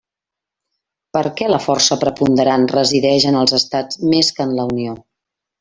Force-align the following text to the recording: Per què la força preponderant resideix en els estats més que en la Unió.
Per 1.17 1.23
què 1.41 1.49
la 1.51 1.59
força 1.67 1.99
preponderant 2.05 2.65
resideix 2.73 3.29
en 3.33 3.39
els 3.45 3.57
estats 3.61 4.03
més 4.15 4.35
que 4.39 4.51
en 4.51 4.57
la 4.63 4.71
Unió. 4.75 5.01